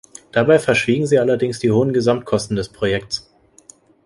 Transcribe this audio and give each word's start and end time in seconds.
Dabei 0.31 0.57
verschwiegen 0.57 1.05
sie 1.05 1.19
allerdings 1.19 1.59
die 1.59 1.69
hohen 1.71 1.93
Gesamtkosten 1.93 2.55
des 2.57 2.69
Projekts. 2.69 3.31